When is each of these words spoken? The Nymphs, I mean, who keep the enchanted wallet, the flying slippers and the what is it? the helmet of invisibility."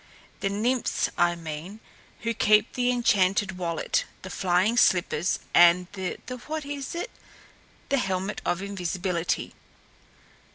The 0.39 0.49
Nymphs, 0.49 1.11
I 1.15 1.35
mean, 1.35 1.79
who 2.21 2.33
keep 2.33 2.73
the 2.73 2.89
enchanted 2.89 3.59
wallet, 3.59 4.05
the 4.23 4.31
flying 4.31 4.75
slippers 4.75 5.37
and 5.53 5.85
the 5.93 6.17
what 6.47 6.65
is 6.65 6.95
it? 6.95 7.11
the 7.89 7.99
helmet 7.99 8.41
of 8.43 8.63
invisibility." 8.63 9.53